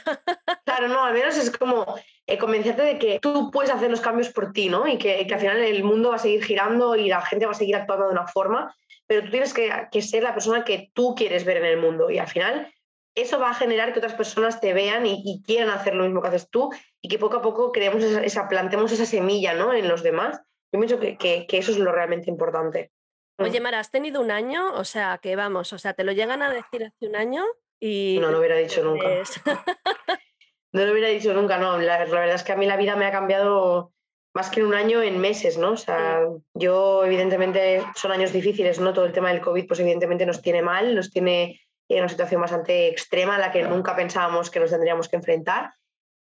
Claro, 0.67 0.89
no, 0.89 1.03
al 1.05 1.15
menos 1.15 1.39
es 1.39 1.51
como 1.51 1.87
eh, 2.27 2.37
convencerte 2.37 2.83
de 2.83 2.99
que 2.99 3.19
tú 3.19 3.51
puedes 3.51 3.71
hacer 3.71 3.91
los 3.91 4.03
cambios 4.03 4.29
por 4.29 4.53
ti, 4.53 4.69
¿no? 4.69 4.87
Y 4.87 4.99
que, 4.99 5.27
al 5.29 5.41
final 5.41 5.57
el 5.57 5.83
mundo 5.83 6.11
va 6.11 6.17
a 6.17 6.19
seguir 6.19 6.45
girando 6.45 6.95
y 6.95 7.09
la 7.09 7.23
gente 7.23 7.47
va 7.47 7.53
a 7.53 7.55
seguir 7.55 7.77
actuando 7.77 8.07
de 8.07 8.13
una 8.13 8.27
forma, 8.27 8.77
pero 9.07 9.25
tú 9.25 9.31
tienes 9.31 9.55
que, 9.55 10.03
ser 10.03 10.23
la 10.23 10.35
persona 10.35 10.65
que 10.65 10.91
tú 10.95 11.15
quieres 11.15 11.45
ver 11.47 11.57
en 11.57 11.65
el 11.65 11.79
mundo 11.79 12.11
y 12.11 12.19
al 12.19 12.29
final 12.29 12.73
eso 13.15 13.39
va 13.39 13.51
a 13.51 13.55
generar 13.55 13.93
que 13.93 13.99
otras 13.99 14.15
personas 14.15 14.61
te 14.61 14.73
vean 14.73 15.07
y, 15.07 15.43
quieran 15.45 15.71
hacer 15.71 15.95
lo 15.95 16.05
mismo 16.05 16.23
que 16.23 16.29
haces 16.29 16.49
tú 16.51 16.71
y 17.01 17.09
que 17.09 17.19
poco 17.19 17.39
a 17.39 17.43
poco 17.43 17.73
creemos 17.73 18.03
esa, 18.03 18.49
plantemos 18.49 18.93
esa 18.93 19.07
semilla 19.07 19.55
¿no? 19.55 19.73
en 19.75 19.89
los 19.89 20.03
demás. 20.03 20.41
Yo 20.73 20.79
pienso 20.79 21.01
que, 21.01 21.17
que, 21.17 21.47
que 21.47 21.59
eso 21.59 21.73
es 21.73 21.79
lo 21.79 21.93
realmente 21.93 22.31
importante. 22.31 22.93
Oye, 23.39 23.61
Mara, 23.61 23.81
has 23.81 23.91
tenido 23.91 24.21
un 24.21 24.31
año, 24.31 24.75
o 24.75 24.85
sea, 24.85 25.19
que 25.21 25.35
vamos, 25.35 25.73
o 25.73 25.79
sea, 25.79 25.95
te 25.95 26.05
lo 26.05 26.13
llegan 26.13 26.43
a 26.43 26.53
decir 26.53 26.85
hace 26.85 27.09
un 27.09 27.17
año 27.17 27.45
no 28.21 28.31
lo 28.31 28.39
hubiera 28.39 28.57
dicho 28.57 28.83
nunca. 28.83 29.09
no 30.73 30.85
lo 30.85 30.93
hubiera 30.93 31.09
dicho 31.09 31.33
nunca, 31.33 31.59
no. 31.59 31.79
La, 31.79 31.99
verdad 31.99 32.35
es 32.35 32.43
que 32.43 32.53
a 32.53 32.57
mí 32.57 32.67
la 32.67 32.77
vida 32.77 32.97
me 32.97 33.07
ha 33.07 33.13
cambiado 33.13 33.93
más 34.35 34.51
que 34.51 34.61
en 34.61 34.67
un 34.67 34.75
año 34.75 35.03
en 35.03 35.19
meses, 35.19 35.59
¿no? 35.59 35.73
O 35.73 35.77
sea, 35.77 36.21
yo 36.55 37.05
evidentemente 37.05 37.83
son 37.97 38.13
años 38.13 38.33
difíciles, 38.33 38.79
¿no? 38.79 38.93
Todo 38.93 39.07
el 39.07 39.13
tema 39.13 39.31
del 39.31 39.41
COVID, 39.41 39.67
pues 39.67 39.81
evidentemente 39.81 40.25
nos 40.25 40.41
tiene 40.41 40.63
mal, 40.63 40.95
nos 40.95 41.11
tiene 41.11 41.45
en 41.45 41.59
una 41.99 42.09
situación 42.09 42.41
bastante 42.41 42.89
extrema 42.89 43.37
a 43.37 43.39
la 43.39 43.53
que 43.53 43.63
nunca 43.63 43.97
pensábamos 43.97 44.51
que 44.51 44.61
nos 44.61 44.71
tendríamos 44.71 45.09
que 45.09 45.17
enfrentar. 45.17 45.73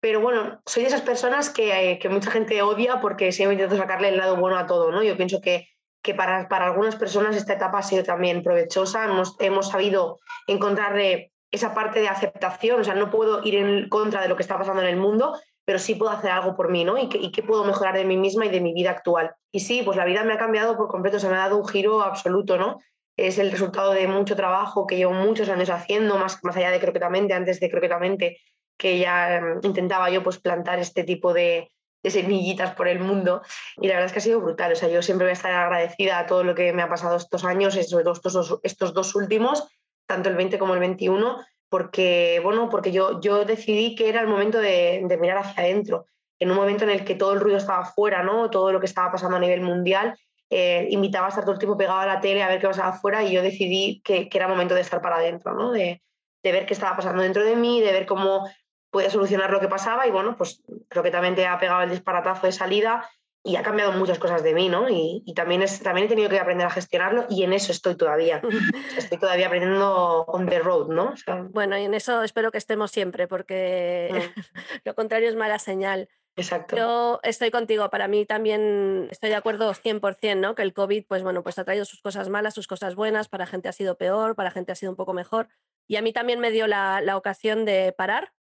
Pero 0.01 0.21
bueno, 0.21 0.61
soy 0.67 0.83
de 0.83 0.89
esas 0.89 1.01
personas 1.01 1.49
que, 1.51 1.99
que 2.01 2.09
mucha 2.09 2.31
gente 2.31 2.61
odia 2.63 3.01
porque 3.01 3.33
siempre 3.33 3.55
intento 3.55 3.77
sacarle 3.77 4.09
el 4.09 4.19
lado 4.19 4.37
bueno 4.37 4.59
a 4.59 4.67
todo, 4.67 4.91
¿no? 4.91 5.03
Yo 5.03 5.17
pienso 5.17 5.41
que 5.41 5.69
que 6.07 6.15
para, 6.15 6.49
para, 6.49 6.67
algunas 6.67 6.95
personas 6.95 7.35
esta 7.35 7.55
etapa 7.55 7.79
ha 7.79 7.83
sido 7.83 8.05
también 8.05 8.45
provechosa. 8.45 9.05
Hemos, 9.05 9.35
hemos 9.41 9.69
sabido 9.69 10.21
encontrarle 10.47 11.33
esa 11.51 11.75
parte 11.75 11.99
de 11.99 12.09
aceptación, 12.09 12.81
o 12.81 12.85
sea, 12.85 12.95
no 12.95 13.11
puedo 13.11 13.43
ir 13.43 13.57
en 13.57 13.89
contra 13.89 14.23
de 14.23 14.29
lo 14.29 14.37
que 14.37 14.43
está 14.43 14.57
pasando 14.57 14.83
en 14.83 14.89
el 14.89 14.97
mundo, 14.97 15.37
pero 15.65 15.81
sí 15.81 15.97
puedo 15.97 16.13
hacer 16.13 16.31
algo 16.31 16.55
por 16.55 16.71
mí, 16.71 16.85
¿no? 16.85 16.97
Y 16.97 17.09
qué 17.09 17.43
puedo 17.43 17.65
mejorar 17.65 17.97
de 17.97 18.05
mí 18.05 18.17
misma 18.17 18.47
y 18.47 18.51
de 18.51 18.61
mi 18.61 18.73
vida 18.73 18.91
actual. 18.91 19.35
Y 19.51 19.61
sí, 19.61 19.83
pues 19.85 19.97
la 19.97 20.05
vida 20.05 20.23
me 20.23 20.33
ha 20.33 20.39
cambiado 20.39 20.77
por 20.77 20.87
completo, 20.87 21.19
se 21.19 21.29
me 21.29 21.35
ha 21.35 21.39
dado 21.39 21.57
un 21.57 21.67
giro 21.67 22.03
absoluto, 22.03 22.57
¿no? 22.57 22.79
Es 23.17 23.39
el 23.39 23.51
resultado 23.51 23.93
de 23.93 24.07
mucho 24.09 24.37
trabajo 24.37 24.87
que 24.87 24.97
llevo 24.97 25.13
muchos 25.13 25.49
años 25.49 25.71
haciendo, 25.71 26.19
más, 26.19 26.43
más 26.43 26.57
allá 26.57 26.71
de 26.71 26.81
croquetamente, 26.81 27.35
antes 27.35 27.61
de 27.61 27.71
croquetamente, 27.71 28.39
que 28.77 28.99
ya 28.99 29.37
em, 29.37 29.61
intentaba 29.63 30.11
yo 30.11 30.23
pues 30.23 30.39
plantar 30.39 30.79
este 30.79 31.05
tipo 31.05 31.33
de, 31.33 31.71
de 32.03 32.11
semillitas 32.11 32.75
por 32.75 32.89
el 32.89 33.01
mundo. 33.01 33.43
Y 33.77 33.89
la 33.89 33.95
verdad 33.95 34.07
es 34.07 34.13
que 34.13 34.19
ha 34.19 34.23
sido 34.23 34.41
brutal. 34.41 34.73
O 34.73 34.77
sea, 34.77 34.89
yo 34.89 35.03
siempre 35.03 35.27
voy 35.27 35.31
a 35.31 35.35
estar 35.35 35.53
agradecida 35.53 36.19
a 36.19 36.27
todo 36.27 36.45
lo 36.45 36.55
que 36.55 36.73
me 36.73 36.83
ha 36.83 36.89
pasado 36.89 37.17
estos 37.17 37.45
años, 37.45 37.75
sobre 37.75 38.05
todo 38.05 38.15
estos, 38.15 38.61
estos 38.63 38.95
dos 38.95 39.15
últimos, 39.15 39.67
tanto 40.07 40.29
el 40.29 40.37
20 40.37 40.59
como 40.59 40.75
el 40.75 40.81
21, 40.81 41.39
porque, 41.69 42.41
bueno, 42.43 42.69
porque 42.69 42.93
yo, 42.93 43.21
yo 43.21 43.45
decidí 43.45 43.95
que 43.95 44.09
era 44.09 44.21
el 44.21 44.29
momento 44.29 44.59
de, 44.59 45.05
mirar 45.21 45.39
hacia 45.39 45.65
adentro, 45.65 46.07
en 46.39 46.51
un 46.51 46.57
momento 46.57 46.85
en 46.85 46.91
el 46.91 47.05
que 47.05 47.15
todo 47.15 47.33
el 47.33 47.41
ruido 47.41 47.59
estaba 47.59 47.85
fuera, 47.85 48.23
¿no? 48.23 48.51
todo 48.51 48.73
lo 48.73 48.81
que 48.81 48.87
estaba 48.87 49.11
pasando 49.11 49.37
a 49.37 49.41
nivel 49.41 49.63
mundial, 49.63 50.17
eh, 50.51 50.87
invitaba 50.91 51.27
a 51.27 51.29
estar 51.31 51.45
todo 51.45 51.55
el 51.55 51.59
tiempo 51.59 51.77
pegado 51.77 51.99
a 51.99 52.07
la 52.07 52.21
tele 52.21 52.43
a 52.43 52.49
ver 52.49 52.61
qué 52.61 52.69
pasaba 52.69 52.89
afuera 52.89 53.23
y 53.25 53.33
yo 53.33 53.43
decidí 53.43 54.01
que, 54.05 54.29
era 54.33 54.49
momento 54.49 54.75
de 54.75 54.81
estar 54.81 55.01
para 55.01 55.17
adentro, 55.17 55.55
¿no? 55.55 55.73
de, 55.73 56.03
de 56.43 56.53
ver 56.53 56.67
qué 56.67 56.75
estaba 56.75 56.97
pasando 56.97 57.23
dentro 57.23 57.45
de 57.45 57.57
mí, 57.57 57.81
de 57.81 57.93
ver 57.93 58.07
cómo 58.07 58.49
podía 58.91 59.11
solucionar 59.11 59.51
lo 59.51 59.61
que 59.61 59.69
pasaba 59.69 60.07
y 60.07 60.11
bueno, 60.11 60.37
pues 60.37 60.63
creo 60.89 61.03
que 61.03 61.11
también 61.11 61.35
te 61.35 61.47
ha 61.47 61.59
pegado 61.59 61.83
el 61.83 61.91
disparatazo 61.91 62.47
de 62.47 62.53
salida 62.53 63.09
y 63.47 63.55
ha 63.55 63.63
cambiado 63.63 63.93
muchas 63.93 64.19
cosas 64.19 64.43
de 64.43 64.55
mí, 64.55 64.69
¿no? 64.69 64.89
Y, 64.89 65.23
también, 65.37 65.63
es, 65.63 65.81
también 65.81 66.07
he 66.07 66.09
tenido 66.09 66.29
que 66.29 66.39
aprender 66.41 66.67
a 66.67 66.71
gestionarlo 66.71 67.27
y 67.31 67.45
en 67.45 67.53
eso 67.53 67.71
estoy 67.71 67.95
todavía. 67.95 68.43
estoy 68.97 69.19
todavía 69.19 69.47
aprendiendo 69.47 70.25
on 70.27 70.49
the 70.49 70.59
road, 70.59 70.89
¿no? 70.89 71.15
bueno, 71.51 71.79
y 71.79 71.85
en 71.85 71.95
eso 71.95 72.23
espero 72.25 72.51
que 72.51 72.59
estemos 72.59 72.91
siempre, 72.91 73.29
porque 73.29 74.11
mm. 74.13 74.41
lo 74.85 74.95
contrario 74.97 75.29
es 75.29 75.37
mala 75.37 75.61
señal. 75.61 76.09
Exacto. 76.37 76.77
Yo 76.77 77.21
estoy 77.23 77.51
contigo, 77.51 77.89
para 77.89 78.09
mí 78.09 78.27
también 78.27 79.09
estoy 79.11 79.31
de 79.31 79.37
acuerdo 79.37 79.73
100%, 79.73 80.37
¿no? 80.37 80.55
Que 80.55 80.63
el 80.63 80.75
COVID, 80.75 81.07
pues 81.09 81.23
bueno, 81.23 81.43
pues 81.43 81.59
ha 81.59 81.65
traído 81.65 81.87
sus 81.87 82.03
cosas 82.03 82.29
malas, 82.29 82.55
sus 82.55 82.67
cosas 82.67 82.95
buenas, 82.95 83.29
para 83.29 83.47
gente 83.47 83.69
ha 83.69 83.73
sido 83.73 83.97
peor, 83.97 84.35
para 84.35 84.51
gente 84.51 84.71
ha 84.71 84.75
sido 84.75 84.93
un 84.93 84.97
poco 84.97 85.15
mejor, 85.15 85.49
Y 85.89 85.97
a 85.97 86.03
mí 86.03 86.13
también 86.13 86.41
me 86.41 86.51
dio 86.51 86.67
la, 86.67 87.01
la 87.01 87.17
ocasión 87.17 87.65
de 87.65 87.95
parar, 87.97 88.33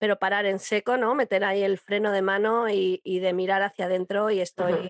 pero 0.00 0.18
parar 0.18 0.46
en 0.46 0.58
seco, 0.58 0.96
¿no? 0.96 1.14
Meter 1.14 1.44
ahí 1.44 1.62
el 1.62 1.78
freno 1.78 2.12
de 2.12 2.22
mano 2.22 2.68
y, 2.68 3.00
y 3.04 3.20
de 3.20 3.32
mirar 3.32 3.62
hacia 3.62 3.86
adentro 3.86 4.30
y 4.30 4.40
estoy... 4.40 4.72
Ujú. 4.72 4.88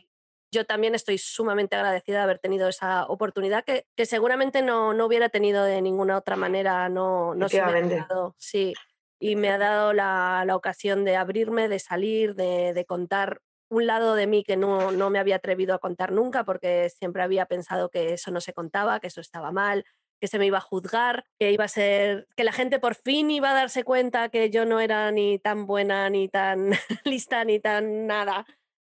Yo 0.50 0.64
también 0.64 0.95
estoy 0.95 1.19
sumamente 1.19 1.76
agradecida 1.76 2.17
de 2.17 2.23
haber 2.23 2.38
tenido 2.38 2.69
esa 2.69 3.05
oportunidad 3.05 3.64
que, 3.64 3.87
que 3.95 4.07
seguramente 4.07 4.62
no, 4.62 4.95
no 4.95 5.05
hubiera 5.05 5.28
tenido 5.28 5.62
de 5.62 5.83
ninguna 5.83 6.17
otra 6.17 6.37
manera, 6.37 6.88
no, 6.88 7.35
no 7.35 7.50
se 7.50 7.61
me 7.61 7.78
ha 7.78 8.07
dado, 8.09 8.35
sí. 8.38 8.73
Y 9.20 9.37
me 9.37 9.50
ha 9.50 9.58
dado 9.58 9.92
la, 9.92 10.44
la 10.46 10.56
ocasión 10.56 11.04
de 11.04 11.16
abrirme, 11.16 11.68
de 11.68 11.78
salir, 11.78 12.34
de, 12.34 12.72
de 12.75 12.84
contar 12.84 13.40
un 13.70 13.87
lado 13.87 14.14
de 14.14 14.26
mí 14.26 14.44
que 14.44 14.56
no, 14.56 14.92
no 14.92 15.10
me 15.10 15.18
había 15.18 15.37
atrevido 15.37 15.75
a 15.75 15.78
contar 15.78 16.12
nunca 16.12 16.44
porque 16.44 16.88
siempre 16.90 17.22
había 17.22 17.46
pensado 17.46 17.90
que 17.90 18.14
eso 18.14 18.30
no 18.30 18.40
se 18.40 18.52
contaba, 18.54 19.00
que 19.00 19.08
eso 19.08 19.20
estaba 19.20 19.52
mal, 19.52 19.84
que 20.20 20.26
se 20.28 20.38
me 20.38 20.46
iba 20.46 20.58
a 20.58 20.62
juzgar, 20.62 21.25
que 21.38 21.52
iba 21.52 21.64
a 21.64 21.68
ser, 21.68 22.26
que 22.37 22.44
la 22.44 22.52
gente 22.52 22.78
por 22.80 22.94
fin 22.94 23.30
iba 23.30 23.50
a 23.50 23.54
darse 23.54 23.84
cuenta 23.84 24.30
que 24.30 24.50
yo 24.50 24.64
no 24.64 24.80
era 24.80 25.10
ni 25.12 25.38
tan 25.38 25.66
buena, 25.66 26.08
ni 26.10 26.28
tan 26.28 26.70
lista, 27.04 27.44
ni 27.44 27.60
tan 27.60 28.06
nada. 28.06 28.46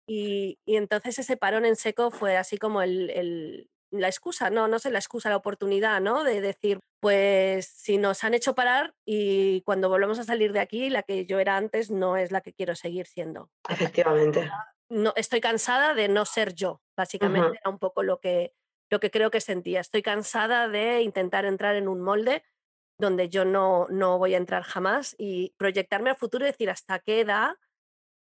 Y, 0.08 0.60
y 0.66 0.76
entonces 0.78 1.20
ese 1.20 1.38
parón 1.38 1.66
en 1.66 1.76
seco 1.76 2.10
fue 2.12 2.38
así 2.38 2.58
como 2.58 2.82
el, 2.82 3.10
el- 3.12 3.70
la 3.92 4.08
excusa, 4.08 4.50
no, 4.50 4.68
no 4.68 4.80
sé, 4.80 4.92
la 4.92 5.00
excusa, 5.00 5.30
la 5.30 5.38
oportunidad, 5.38 6.02
¿no? 6.02 6.24
De 6.24 6.42
decir, 6.42 6.80
pues 7.00 7.68
si 7.68 7.98
nos 7.98 8.24
han 8.24 8.34
hecho 8.34 8.56
parar 8.56 8.94
y 9.06 9.62
cuando 9.62 9.90
volvemos 9.90 10.20
a 10.20 10.24
salir 10.24 10.54
de 10.54 10.60
aquí, 10.60 10.90
la 10.90 11.04
que 11.04 11.26
yo 11.26 11.40
era 11.40 11.58
antes 11.58 11.90
no 11.90 12.18
es 12.18 12.32
la 12.32 12.42
que 12.42 12.54
quiero 12.54 12.76
seguir 12.76 13.08
siendo. 13.08 13.50
Efectivamente. 13.68 14.50
no, 14.90 15.14
estoy 15.16 15.42
cansada 15.42 15.94
de 15.94 16.08
no 16.08 16.26
ser 16.26 16.54
yo, 16.54 16.82
básicamente 16.98 17.60
era 17.62 17.70
un 17.70 17.80
poco 17.80 18.04
lo 18.04 18.20
que, 18.20 18.54
lo 18.90 19.00
que 19.00 19.12
creo 19.12 19.32
que 19.32 19.42
sentía. 19.42 19.80
Estoy 19.80 20.02
cansada 20.02 20.68
de 20.68 21.02
intentar 21.02 21.46
entrar 21.46 21.76
en 21.76 21.88
un 21.88 22.02
molde 22.02 22.44
donde 23.00 23.30
yo 23.30 23.46
no, 23.46 23.88
no 23.90 24.18
voy 24.18 24.34
a 24.34 24.38
entrar 24.38 24.64
jamás 24.64 25.16
y 25.18 25.54
proyectarme 25.58 26.10
al 26.10 26.18
futuro 26.18 26.46
y 26.46 26.50
decir 26.50 26.70
hasta 26.70 27.00
qué 27.00 27.22
edad 27.22 27.56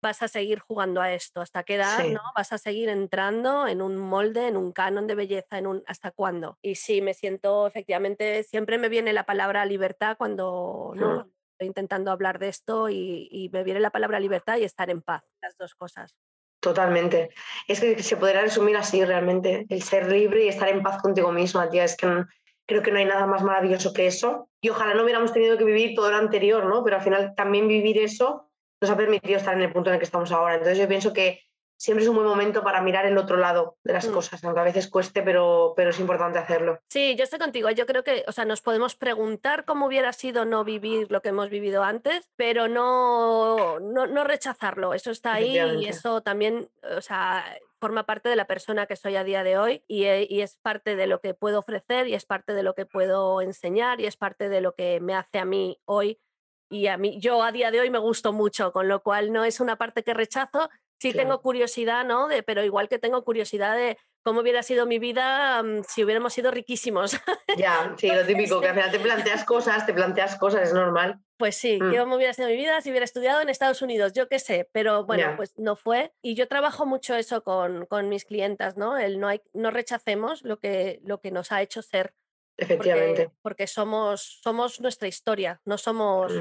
vas 0.02 0.22
a 0.22 0.28
seguir 0.28 0.58
jugando 0.60 1.00
a 1.00 1.12
esto, 1.12 1.40
hasta 1.40 1.62
qué 1.62 1.74
edad 1.74 1.98
Sí. 2.00 2.12
¿no? 2.12 2.20
vas 2.36 2.52
a 2.52 2.58
seguir 2.58 2.88
entrando 2.88 3.66
en 3.66 3.82
un 3.82 3.96
molde, 3.96 4.48
en 4.48 4.56
un 4.56 4.72
canon 4.72 5.06
de 5.06 5.14
belleza, 5.14 5.58
en 5.58 5.66
un 5.66 5.82
hasta 5.86 6.10
cuándo. 6.10 6.58
Y 6.62 6.74
sí, 6.76 7.00
me 7.02 7.14
siento 7.14 7.66
efectivamente, 7.66 8.42
siempre 8.44 8.78
me 8.78 8.88
viene 8.88 9.12
la 9.12 9.24
palabra 9.24 9.64
libertad 9.64 10.16
cuando 10.18 10.92
¿no? 10.96 11.28
Estoy 11.52 11.66
intentando 11.68 12.10
hablar 12.10 12.38
de 12.38 12.48
esto 12.48 12.88
y, 12.88 13.28
y 13.30 13.50
me 13.50 13.62
viene 13.64 13.80
la 13.80 13.90
palabra 13.90 14.18
libertad 14.18 14.56
y 14.56 14.64
estar 14.64 14.88
en 14.88 15.02
paz, 15.02 15.22
las 15.42 15.56
dos 15.58 15.74
cosas. 15.74 16.16
Totalmente. 16.60 17.30
Es 17.68 17.80
que 17.80 18.02
se 18.02 18.16
podría 18.16 18.42
resumir 18.42 18.76
así 18.76 19.04
realmente, 19.04 19.66
el 19.68 19.82
ser 19.82 20.10
libre 20.10 20.44
y 20.44 20.48
estar 20.48 20.68
en 20.68 20.82
paz 20.82 21.00
contigo 21.02 21.32
misma, 21.32 21.68
tía. 21.70 21.84
Es 21.84 21.96
que 21.96 22.06
no- 22.06 22.26
creo 22.66 22.82
que 22.82 22.90
no 22.92 22.98
hay 22.98 23.04
nada 23.06 23.26
más 23.26 23.42
maravilloso 23.42 23.92
que 23.92 24.06
eso. 24.06 24.48
Y 24.60 24.68
ojalá 24.68 24.94
no 24.94 25.02
hubiéramos 25.02 25.32
tenido 25.32 25.56
que 25.58 25.64
vivir 25.64 25.94
todo 25.94 26.10
lo 26.10 26.16
anterior, 26.18 26.64
¿no? 26.66 26.84
Pero 26.84 26.96
al 26.96 27.02
final 27.02 27.34
también 27.34 27.66
vivir 27.66 27.98
eso 27.98 28.49
nos 28.80 28.90
ha 28.90 28.96
permitido 28.96 29.36
estar 29.36 29.54
en 29.54 29.62
el 29.62 29.72
punto 29.72 29.90
en 29.90 29.94
el 29.94 30.00
que 30.00 30.04
estamos 30.06 30.32
ahora. 30.32 30.54
Entonces 30.54 30.78
yo 30.78 30.88
pienso 30.88 31.12
que 31.12 31.40
siempre 31.76 32.02
es 32.02 32.08
un 32.10 32.16
buen 32.16 32.26
momento 32.28 32.62
para 32.62 32.82
mirar 32.82 33.06
el 33.06 33.16
otro 33.16 33.38
lado 33.38 33.78
de 33.84 33.94
las 33.94 34.06
Mm. 34.06 34.12
cosas, 34.12 34.44
aunque 34.44 34.60
a 34.60 34.64
veces 34.64 34.88
cueste, 34.90 35.22
pero, 35.22 35.72
pero 35.74 35.90
es 35.90 35.98
importante 35.98 36.38
hacerlo. 36.38 36.78
Sí, 36.90 37.16
yo 37.16 37.24
estoy 37.24 37.38
contigo. 37.38 37.70
Yo 37.70 37.86
creo 37.86 38.04
que, 38.04 38.22
o 38.28 38.32
sea, 38.32 38.44
nos 38.44 38.60
podemos 38.60 38.96
preguntar 38.96 39.64
cómo 39.64 39.86
hubiera 39.86 40.12
sido 40.12 40.44
no 40.44 40.62
vivir 40.62 41.10
lo 41.10 41.22
que 41.22 41.30
hemos 41.30 41.48
vivido 41.48 41.82
antes, 41.82 42.30
pero 42.36 42.68
no, 42.68 43.80
no, 43.80 44.06
no 44.06 44.24
rechazarlo. 44.24 44.92
Eso 44.92 45.10
está 45.10 45.34
ahí 45.34 45.58
y 45.78 45.86
eso 45.86 46.20
también, 46.20 46.68
o 46.96 47.00
sea, 47.00 47.44
forma 47.80 48.04
parte 48.04 48.28
de 48.28 48.36
la 48.36 48.46
persona 48.46 48.84
que 48.84 48.96
soy 48.96 49.16
a 49.16 49.24
día 49.24 49.42
de 49.42 49.56
hoy 49.56 49.82
y, 49.88 50.04
e- 50.04 50.26
y 50.28 50.42
es 50.42 50.58
parte 50.58 50.96
de 50.96 51.06
lo 51.06 51.20
que 51.22 51.32
puedo 51.32 51.58
ofrecer 51.60 52.08
y 52.08 52.14
es 52.14 52.26
parte 52.26 52.52
de 52.52 52.62
lo 52.62 52.74
que 52.74 52.84
puedo 52.84 53.40
enseñar 53.40 54.02
y 54.02 54.06
es 54.06 54.18
parte 54.18 54.50
de 54.50 54.60
lo 54.60 54.74
que 54.74 55.00
me 55.00 55.14
hace 55.14 55.38
a 55.38 55.46
mí 55.46 55.80
hoy. 55.86 56.20
Y 56.70 56.86
a 56.86 56.96
mí, 56.96 57.18
yo 57.20 57.42
a 57.42 57.50
día 57.52 57.70
de 57.72 57.80
hoy 57.80 57.90
me 57.90 57.98
gusto 57.98 58.32
mucho, 58.32 58.72
con 58.72 58.86
lo 58.88 59.02
cual 59.02 59.32
no 59.32 59.44
es 59.44 59.58
una 59.60 59.76
parte 59.76 60.02
que 60.04 60.14
rechazo. 60.14 60.70
Sí 61.00 61.12
Claro. 61.12 61.28
tengo 61.28 61.42
curiosidad, 61.42 62.04
¿no? 62.04 62.28
De, 62.28 62.42
pero 62.42 62.62
igual 62.62 62.88
que 62.88 62.98
tengo 62.98 63.24
curiosidad 63.24 63.74
de 63.74 63.96
cómo 64.22 64.40
hubiera 64.40 64.62
sido 64.62 64.84
mi 64.86 64.98
vida 64.98 65.62
mm, 65.62 65.82
si 65.88 66.04
hubiéramos 66.04 66.32
sido 66.34 66.50
riquísimos. 66.50 67.18
Ya, 67.56 67.94
sí, 67.98 68.08
lo 68.08 68.24
típico, 68.26 68.60
que 68.60 68.68
al 68.68 68.74
final 68.74 68.90
te 68.92 69.00
planteas 69.00 69.44
cosas, 69.44 69.84
te 69.86 69.94
planteas 69.94 70.36
cosas, 70.36 70.68
es 70.68 70.74
normal. 70.74 71.18
Pues 71.38 71.56
sí, 71.56 71.78
Mm. 71.80 71.96
cómo 71.96 72.16
hubiera 72.16 72.34
sido 72.34 72.48
mi 72.48 72.56
vida 72.56 72.80
si 72.82 72.90
hubiera 72.90 73.04
estudiado 73.04 73.40
en 73.40 73.48
Estados 73.48 73.80
Unidos, 73.82 74.12
yo 74.12 74.28
qué 74.28 74.38
sé, 74.38 74.68
pero 74.72 75.06
bueno, 75.06 75.32
pues 75.36 75.58
no 75.58 75.74
fue. 75.74 76.12
Y 76.22 76.34
yo 76.34 76.46
trabajo 76.48 76.84
mucho 76.86 77.16
eso 77.16 77.42
con, 77.42 77.86
con 77.86 78.08
mis 78.10 78.26
clientas, 78.26 78.76
¿no? 78.76 78.98
El 78.98 79.18
no, 79.18 79.26
hay, 79.28 79.40
no 79.54 79.70
rechacemos 79.70 80.42
lo 80.44 80.58
que, 80.60 81.00
lo 81.02 81.20
que 81.22 81.30
nos 81.30 81.50
ha 81.50 81.62
hecho 81.62 81.80
ser, 81.80 82.12
Efectivamente. 82.60 83.24
porque, 83.24 83.38
porque 83.42 83.66
somos, 83.66 84.40
somos 84.42 84.80
nuestra 84.80 85.08
historia, 85.08 85.60
no 85.64 85.78
somos, 85.78 86.32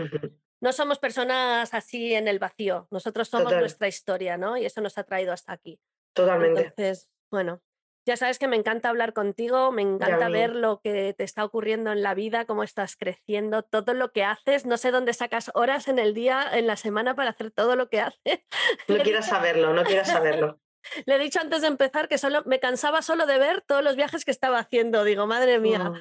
no 0.62 0.74
somos 0.74 1.00
personas 1.00 1.74
así 1.74 2.14
en 2.14 2.28
el 2.28 2.40
vacío, 2.40 2.88
nosotros 2.92 3.28
somos 3.28 3.46
Total. 3.46 3.62
nuestra 3.62 3.88
historia, 3.88 4.38
¿no? 4.38 4.58
Y 4.58 4.66
eso 4.66 4.82
nos 4.82 4.98
ha 4.98 5.04
traído 5.04 5.34
hasta 5.34 5.54
aquí. 5.54 5.80
Totalmente. 6.14 6.62
Entonces, 6.62 7.10
bueno, 7.32 7.62
ya 8.06 8.18
sabes 8.18 8.40
que 8.40 8.48
me 8.48 8.56
encanta 8.56 8.90
hablar 8.90 9.14
contigo, 9.14 9.72
me 9.72 9.84
encanta 9.84 10.30
ver 10.30 10.56
lo 10.56 10.82
que 10.82 11.14
te 11.14 11.24
está 11.24 11.46
ocurriendo 11.46 11.92
en 11.92 12.02
la 12.02 12.16
vida, 12.16 12.46
cómo 12.46 12.64
estás 12.64 12.96
creciendo, 12.96 13.62
todo 13.62 13.94
lo 13.94 14.12
que 14.12 14.24
haces. 14.24 14.66
No 14.66 14.78
sé 14.78 14.90
dónde 14.90 15.14
sacas 15.14 15.52
horas 15.54 15.88
en 15.88 16.00
el 16.00 16.14
día, 16.14 16.44
en 16.52 16.66
la 16.66 16.76
semana 16.76 17.16
para 17.16 17.30
hacer 17.30 17.52
todo 17.52 17.76
lo 17.76 17.90
que 17.90 18.02
haces. 18.02 18.40
No 18.88 18.98
quieras 18.98 19.28
saberlo, 19.28 19.74
no 19.74 19.84
quieras 19.84 20.08
saberlo. 20.08 20.60
Le 21.06 21.16
he 21.16 21.20
dicho 21.20 21.40
antes 21.40 21.62
de 21.62 21.68
empezar 21.68 22.08
que 22.08 22.18
solo 22.18 22.44
me 22.46 22.60
cansaba 22.60 23.02
solo 23.02 23.26
de 23.26 23.38
ver 23.40 23.62
todos 23.62 23.84
los 23.84 23.96
viajes 23.96 24.26
que 24.26 24.32
estaba 24.32 24.60
haciendo. 24.60 25.04
Digo, 25.04 25.28
madre 25.28 25.60
mía, 25.60 25.80
Mm. 25.90 25.94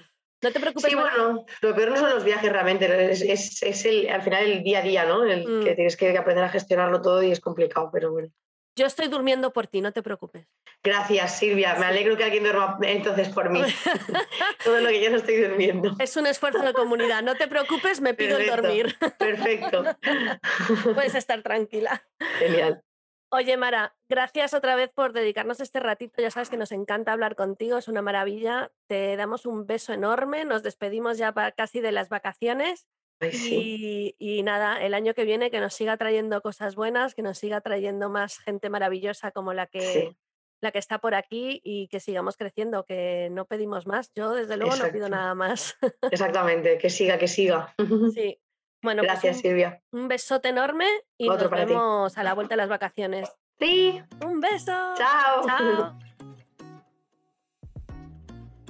no 0.43 0.53
te 0.53 0.61
preocupes. 0.61 0.91
Sí, 0.91 0.95
bueno, 0.97 1.45
lo 1.61 1.75
peor 1.75 1.91
no 1.91 1.97
son 1.97 2.11
los 2.11 2.25
viajes 2.25 2.51
realmente, 2.53 3.11
es, 3.11 3.23
es- 3.23 3.63
es 3.63 3.85
el, 3.85 4.09
al 4.09 4.23
final 4.23 4.45
el 4.45 4.63
día 4.63 4.79
a 4.79 4.83
día, 4.83 5.05
¿no? 5.05 5.25
El 5.25 5.47
Mm. 5.47 5.65
que 5.65 5.75
tienes 5.75 5.97
que 5.97 6.17
aprender 6.17 6.45
a 6.45 6.49
gestionarlo 6.49 7.01
todo 7.03 7.23
y 7.23 7.31
es 7.33 7.41
complicado, 7.41 7.91
pero 7.93 8.13
bueno. 8.13 8.29
Yo 8.77 8.87
estoy 8.87 9.09
durmiendo 9.09 9.53
por 9.53 9.67
ti, 9.67 9.81
no 9.81 9.93
te 9.93 10.05
preocupes. 10.05 10.47
Gracias, 10.85 11.37
Silvia. 11.41 11.75
Me 11.75 11.87
alegro 11.87 12.17
que 12.17 12.23
alguien 12.23 12.45
duerma 12.45 12.79
entonces 12.83 13.29
por 13.31 13.51
mí. 13.51 13.61
todo 14.65 14.79
lo 14.81 14.89
que 14.91 15.03
yo 15.03 15.11
no 15.11 15.17
estoy 15.17 15.37
durmiendo. 15.43 15.97
Es 15.99 16.17
un 16.17 16.29
esfuerzo 16.29 16.61
de 16.63 16.73
comunidad. 16.73 17.23
No 17.25 17.35
te 17.35 17.49
preocupes, 17.49 18.01
me 18.01 18.15
pido 18.15 18.39
el 18.39 18.47
Perfecto. 18.47 18.63
dormir. 18.69 18.97
Perfecto. 19.19 19.85
Puedes 20.95 21.17
estar 21.17 21.43
tranquila. 21.43 22.03
Genial. 22.39 22.83
Oye, 23.31 23.59
Mara, 23.59 23.95
gracias 24.09 24.55
otra 24.55 24.75
vez 24.75 24.91
por 24.95 25.13
dedicarnos 25.13 25.61
este 25.61 25.81
ratito. 25.81 26.23
Ya 26.23 26.31
sabes 26.31 26.49
que 26.49 26.57
nos 26.57 26.73
encanta 26.73 27.13
hablar 27.13 27.37
contigo, 27.37 27.77
es 27.77 27.87
una 27.89 28.01
maravilla. 28.01 28.73
Te 28.87 29.17
damos 29.17 29.45
un 29.45 29.67
beso 29.67 29.93
enorme, 29.93 30.45
nos 30.47 30.63
despedimos 30.63 31.19
ya 31.19 31.35
casi 31.55 31.81
de 31.81 31.93
las 31.93 32.09
vacaciones 32.09 32.87
Ay, 33.21 33.33
sí. 33.33 34.15
y, 34.19 34.39
y 34.39 34.43
nada, 34.45 34.83
el 34.83 34.95
año 34.95 35.13
que 35.13 35.25
viene 35.25 35.51
que 35.51 35.61
nos 35.61 35.75
siga 35.75 35.99
trayendo 35.99 36.41
cosas 36.41 36.75
buenas, 36.75 37.15
que 37.15 37.23
nos 37.23 37.37
siga 37.37 37.61
trayendo 37.61 38.09
más 38.09 38.39
gente 38.39 38.71
maravillosa 38.71 39.31
como 39.31 39.53
la 39.53 39.67
que, 39.67 39.81
Sí. 39.81 40.17
la 40.63 40.71
que 40.73 40.79
está 40.79 40.99
por 40.99 41.15
aquí 41.15 41.61
y 41.63 41.89
que 41.89 42.01
sigamos 42.01 42.39
creciendo, 42.39 42.85
que 42.85 43.29
no 43.31 43.45
pedimos 43.45 43.87
más. 43.87 44.11
Yo 44.15 44.33
desde 44.33 44.57
luego 44.57 44.75
no 44.77 44.85
pido 44.91 45.07
Exacto. 45.07 45.17
nada 45.17 45.35
más. 45.35 45.77
Exactamente, 46.11 46.79
que 46.79 46.89
siga, 46.89 47.19
que 47.19 47.29
siga. 47.29 47.75
sí. 48.15 48.41
Bueno, 48.83 49.03
pues 49.03 49.13
Gracias, 49.13 49.37
un, 49.37 49.43
Silvia. 49.43 49.83
un 49.93 50.09
besote 50.09 50.49
enorme 50.51 50.87
y 51.17 51.29
Otro 51.29 51.51
nos 51.51 51.61
ti. 51.61 51.67
vemos 51.67 52.17
a 52.19 52.23
la 52.23 52.35
vuelta 52.35 52.55
de 52.55 52.59
las 52.59 52.69
vacaciones. 52.69 53.29
Sí, 53.59 54.01
Un 54.25 54.41
beso. 54.41 54.73
chao. 54.97 55.45
Chao. 55.47 55.99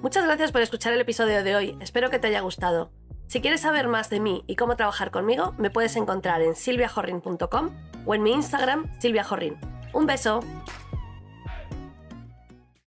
Muchas 0.02 0.24
gracias 0.24 0.52
por 0.52 0.62
escuchar 0.62 0.92
el 0.92 1.00
episodio 1.00 1.42
de 1.42 1.56
hoy. 1.56 1.76
Espero 1.80 2.08
que 2.08 2.18
te 2.18 2.28
haya 2.28 2.40
gustado. 2.40 2.90
Si 3.26 3.40
quieres 3.42 3.60
saber 3.60 3.88
más 3.88 4.08
de 4.10 4.20
mí 4.20 4.44
y 4.46 4.56
cómo 4.56 4.76
trabajar 4.76 5.10
conmigo, 5.10 5.54
me 5.58 5.70
puedes 5.70 5.96
encontrar 5.96 6.40
en 6.40 6.54
silviajorrin.com 6.54 7.70
o 8.06 8.14
en 8.14 8.22
mi 8.22 8.32
Instagram, 8.32 8.90
silviajorrin. 9.00 9.58
Un 9.92 10.06
beso. 10.06 10.40